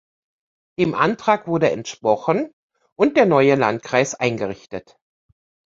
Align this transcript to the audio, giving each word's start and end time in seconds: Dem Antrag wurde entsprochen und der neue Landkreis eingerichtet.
Dem 0.79 0.95
Antrag 0.95 1.45
wurde 1.45 1.69
entsprochen 1.69 2.49
und 2.97 3.17
der 3.17 3.27
neue 3.27 3.53
Landkreis 3.53 4.15
eingerichtet. 4.15 4.97